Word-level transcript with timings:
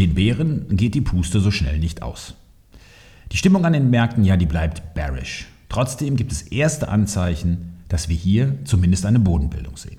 Den 0.00 0.14
Bären 0.14 0.64
geht 0.78 0.94
die 0.94 1.02
Puste 1.02 1.40
so 1.40 1.50
schnell 1.50 1.78
nicht 1.78 2.00
aus. 2.00 2.32
Die 3.32 3.36
Stimmung 3.36 3.66
an 3.66 3.74
den 3.74 3.90
Märkten, 3.90 4.24
ja, 4.24 4.38
die 4.38 4.46
bleibt 4.46 4.94
bearish. 4.94 5.46
Trotzdem 5.68 6.16
gibt 6.16 6.32
es 6.32 6.40
erste 6.40 6.88
Anzeichen, 6.88 7.82
dass 7.88 8.08
wir 8.08 8.16
hier 8.16 8.56
zumindest 8.64 9.04
eine 9.04 9.18
Bodenbildung 9.18 9.76
sehen. 9.76 9.98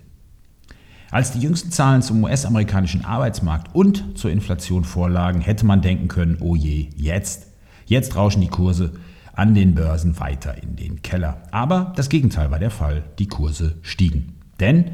Als 1.12 1.34
die 1.34 1.40
jüngsten 1.40 1.70
Zahlen 1.70 2.02
zum 2.02 2.24
US-amerikanischen 2.24 3.06
Arbeitsmarkt 3.06 3.76
und 3.76 4.18
zur 4.18 4.32
Inflation 4.32 4.86
vorlagen, 4.86 5.40
hätte 5.40 5.68
man 5.68 5.84
denken 5.84 6.08
können, 6.08 6.38
oh 6.40 6.56
je, 6.56 6.90
jetzt, 6.96 7.46
jetzt 7.86 8.16
rauschen 8.16 8.42
die 8.42 8.48
Kurse 8.48 8.94
an 9.34 9.54
den 9.54 9.76
Börsen 9.76 10.20
weiter 10.20 10.56
in 10.64 10.78
den 10.78 11.04
Keller. 11.04 11.44
Aber 11.52 11.94
das 11.96 12.10
Gegenteil 12.10 12.50
war 12.50 12.58
der 12.58 12.72
Fall, 12.72 13.04
die 13.20 13.28
Kurse 13.28 13.76
stiegen. 13.84 14.34
Denn 14.60 14.86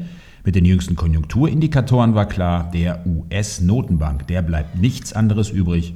mit 0.44 0.54
den 0.54 0.64
jüngsten 0.64 0.96
Konjunkturindikatoren 0.96 2.14
war 2.14 2.26
klar, 2.26 2.70
der 2.72 3.04
US-Notenbank, 3.06 4.26
der 4.26 4.42
bleibt 4.42 4.78
nichts 4.78 5.12
anderes 5.12 5.50
übrig, 5.50 5.94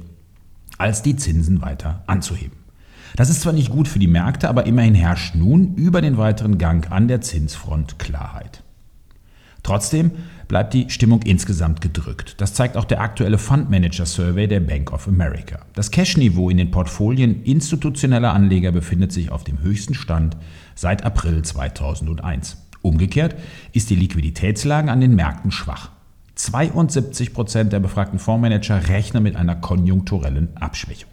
als 0.77 1.01
die 1.01 1.15
Zinsen 1.15 1.61
weiter 1.61 2.03
anzuheben. 2.07 2.57
Das 3.15 3.29
ist 3.29 3.41
zwar 3.41 3.53
nicht 3.53 3.69
gut 3.69 3.87
für 3.87 3.99
die 3.99 4.07
Märkte, 4.07 4.49
aber 4.49 4.65
immerhin 4.65 4.95
herrscht 4.95 5.35
nun 5.35 5.75
über 5.75 6.01
den 6.01 6.17
weiteren 6.17 6.57
Gang 6.57 6.91
an 6.91 7.07
der 7.07 7.21
Zinsfront 7.21 7.99
Klarheit. 7.99 8.63
Trotzdem 9.61 10.11
bleibt 10.49 10.73
die 10.73 10.89
Stimmung 10.89 11.21
insgesamt 11.21 11.79
gedrückt. 11.79 12.35
Das 12.41 12.53
zeigt 12.53 12.75
auch 12.75 12.83
der 12.83 13.01
aktuelle 13.01 13.37
Fund 13.37 13.69
Manager 13.69 14.05
Survey 14.05 14.47
der 14.47 14.59
Bank 14.59 14.91
of 14.91 15.07
America. 15.07 15.59
Das 15.73 15.89
Cash-Niveau 15.89 16.49
in 16.49 16.57
den 16.57 16.69
Portfolien 16.69 17.43
institutioneller 17.43 18.33
Anleger 18.33 18.73
befindet 18.73 19.13
sich 19.13 19.31
auf 19.31 19.45
dem 19.45 19.61
höchsten 19.61 19.93
Stand 19.93 20.35
seit 20.75 21.05
April 21.05 21.43
2001. 21.43 22.62
Umgekehrt 22.83 23.35
ist 23.71 23.89
die 23.89 23.95
Liquiditätslage 23.95 24.91
an 24.91 25.01
den 25.01 25.15
Märkten 25.15 25.51
schwach. 25.51 25.89
72 26.35 27.33
Prozent 27.33 27.71
der 27.73 27.79
befragten 27.79 28.19
Fondsmanager 28.19 28.89
rechnen 28.89 29.23
mit 29.23 29.35
einer 29.35 29.55
konjunkturellen 29.55 30.55
Abschwächung. 30.57 31.09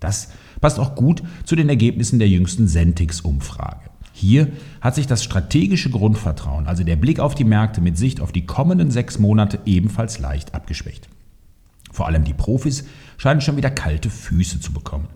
Das 0.00 0.30
passt 0.60 0.80
auch 0.80 0.96
gut 0.96 1.22
zu 1.44 1.54
den 1.54 1.68
Ergebnissen 1.68 2.18
der 2.18 2.28
jüngsten 2.28 2.66
Sentix-Umfrage. 2.66 3.88
Hier 4.12 4.48
hat 4.80 4.96
sich 4.96 5.06
das 5.06 5.22
strategische 5.22 5.90
Grundvertrauen, 5.90 6.66
also 6.66 6.82
der 6.82 6.96
Blick 6.96 7.20
auf 7.20 7.36
die 7.36 7.44
Märkte 7.44 7.80
mit 7.80 7.96
Sicht 7.96 8.20
auf 8.20 8.32
die 8.32 8.44
kommenden 8.44 8.90
sechs 8.90 9.18
Monate, 9.18 9.60
ebenfalls 9.64 10.18
leicht 10.18 10.54
abgeschwächt. 10.54 11.08
Vor 11.92 12.06
allem 12.06 12.24
die 12.24 12.34
Profis 12.34 12.84
scheinen 13.16 13.40
schon 13.40 13.56
wieder 13.56 13.70
kalte 13.70 14.10
Füße 14.10 14.58
zu 14.60 14.72
bekommen. 14.72 15.06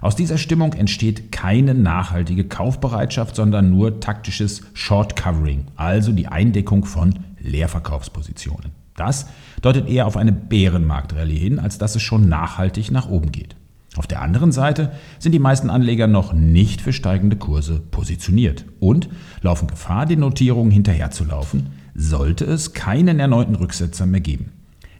Aus 0.00 0.16
dieser 0.16 0.38
Stimmung 0.38 0.72
entsteht 0.74 1.32
keine 1.32 1.74
nachhaltige 1.74 2.44
Kaufbereitschaft, 2.44 3.36
sondern 3.36 3.70
nur 3.70 4.00
taktisches 4.00 4.62
Short 4.74 5.16
Covering, 5.16 5.66
also 5.76 6.12
die 6.12 6.26
Eindeckung 6.26 6.84
von 6.84 7.18
Leerverkaufspositionen. 7.40 8.72
Das 8.96 9.26
deutet 9.60 9.88
eher 9.88 10.06
auf 10.06 10.16
eine 10.16 10.32
Bärenmarktrallye 10.32 11.38
hin, 11.38 11.58
als 11.58 11.78
dass 11.78 11.96
es 11.96 12.02
schon 12.02 12.28
nachhaltig 12.28 12.90
nach 12.90 13.08
oben 13.08 13.32
geht. 13.32 13.56
Auf 13.96 14.06
der 14.06 14.22
anderen 14.22 14.50
Seite 14.50 14.92
sind 15.18 15.32
die 15.32 15.38
meisten 15.38 15.70
Anleger 15.70 16.06
noch 16.06 16.32
nicht 16.32 16.80
für 16.80 16.92
steigende 16.92 17.36
Kurse 17.36 17.78
positioniert 17.78 18.64
und 18.80 19.08
laufen 19.40 19.68
Gefahr, 19.68 20.06
den 20.06 20.20
Notierungen 20.20 20.72
hinterherzulaufen, 20.72 21.68
sollte 21.94 22.44
es 22.44 22.72
keinen 22.72 23.20
erneuten 23.20 23.54
Rücksetzer 23.54 24.06
mehr 24.06 24.20
geben. 24.20 24.52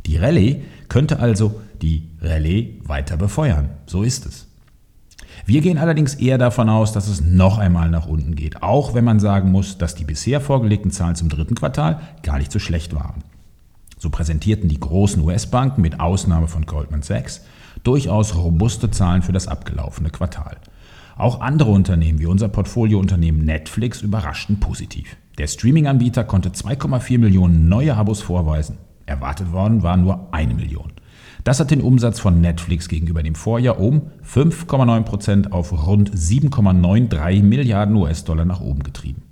Die 0.06 0.16
Rallye 0.16 0.62
könnte 0.88 1.18
also 1.18 1.60
die 1.82 2.08
Rallye 2.20 2.80
weiter 2.84 3.16
befeuern. 3.16 3.70
So 3.86 4.02
ist 4.02 4.26
es. 4.26 4.46
Wir 5.46 5.60
gehen 5.60 5.76
allerdings 5.76 6.14
eher 6.14 6.38
davon 6.38 6.70
aus, 6.70 6.92
dass 6.92 7.06
es 7.06 7.20
noch 7.20 7.58
einmal 7.58 7.90
nach 7.90 8.06
unten 8.06 8.34
geht, 8.34 8.62
auch 8.62 8.94
wenn 8.94 9.04
man 9.04 9.20
sagen 9.20 9.52
muss, 9.52 9.76
dass 9.76 9.94
die 9.94 10.04
bisher 10.04 10.40
vorgelegten 10.40 10.90
Zahlen 10.90 11.16
zum 11.16 11.28
dritten 11.28 11.54
Quartal 11.54 12.00
gar 12.22 12.38
nicht 12.38 12.50
so 12.50 12.58
schlecht 12.58 12.94
waren. 12.94 13.22
So 13.98 14.08
präsentierten 14.08 14.70
die 14.70 14.80
großen 14.80 15.22
US-Banken 15.22 15.82
mit 15.82 16.00
Ausnahme 16.00 16.48
von 16.48 16.64
Goldman 16.64 17.02
Sachs 17.02 17.42
durchaus 17.82 18.34
robuste 18.34 18.90
Zahlen 18.90 19.20
für 19.20 19.32
das 19.32 19.46
abgelaufene 19.46 20.08
Quartal. 20.08 20.56
Auch 21.16 21.42
andere 21.42 21.70
Unternehmen 21.70 22.20
wie 22.20 22.26
unser 22.26 22.48
Portfoliounternehmen 22.48 23.44
Netflix 23.44 24.00
überraschten 24.00 24.60
positiv. 24.60 25.16
Der 25.36 25.46
Streaming-Anbieter 25.46 26.24
konnte 26.24 26.50
2,4 26.50 27.18
Millionen 27.18 27.68
neue 27.68 27.96
Abos 27.96 28.22
vorweisen. 28.22 28.78
Erwartet 29.04 29.52
worden 29.52 29.82
war 29.82 29.96
nur 29.96 30.28
eine 30.32 30.54
Million. 30.54 30.92
Das 31.44 31.60
hat 31.60 31.70
den 31.70 31.82
Umsatz 31.82 32.20
von 32.20 32.40
Netflix 32.40 32.88
gegenüber 32.88 33.22
dem 33.22 33.34
Vorjahr 33.34 33.78
um 33.78 34.10
5,9% 34.26 35.50
auf 35.50 35.86
rund 35.86 36.10
7,93 36.10 37.42
Milliarden 37.42 37.94
US-Dollar 37.96 38.46
nach 38.46 38.62
oben 38.62 38.82
getrieben. 38.82 39.22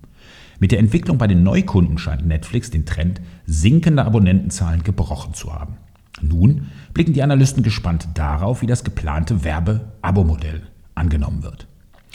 Mit 0.60 0.72
der 0.72 0.78
Entwicklung 0.78 1.16
bei 1.16 1.26
den 1.26 1.42
Neukunden 1.42 1.96
scheint 1.96 2.26
Netflix 2.26 2.70
den 2.70 2.84
Trend 2.84 3.22
sinkender 3.46 4.04
Abonnentenzahlen 4.04 4.82
gebrochen 4.82 5.32
zu 5.32 5.54
haben. 5.54 5.78
Nun 6.20 6.66
blicken 6.92 7.14
die 7.14 7.22
Analysten 7.22 7.62
gespannt 7.62 8.08
darauf, 8.14 8.60
wie 8.60 8.66
das 8.66 8.84
geplante 8.84 9.42
Werbe-Abo-Modell 9.42 10.62
angenommen 10.94 11.42
wird. 11.42 11.66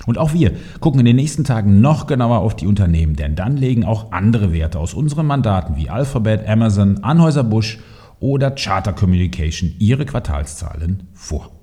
Und 0.05 0.19
auch 0.19 0.31
wir 0.31 0.51
gucken 0.79 0.99
in 0.99 1.07
den 1.07 1.15
nächsten 1.15 1.43
Tagen 1.43 1.81
noch 1.81 2.05
genauer 2.05 2.37
auf 2.37 2.55
die 2.55 2.67
Unternehmen, 2.67 3.15
denn 3.15 3.35
dann 3.35 3.57
legen 3.57 3.83
auch 3.83 4.11
andere 4.11 4.53
Werte 4.53 4.77
aus 4.77 4.93
unseren 4.93 5.25
Mandaten 5.25 5.75
wie 5.75 5.89
Alphabet, 5.89 6.47
Amazon, 6.47 7.03
Anheuser-Busch 7.03 7.79
oder 8.19 8.51
Charter 8.51 8.93
Communication 8.93 9.73
ihre 9.79 10.05
Quartalszahlen 10.05 11.07
vor. 11.13 11.56